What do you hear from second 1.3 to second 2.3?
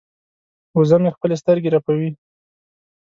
سترګې رپوي.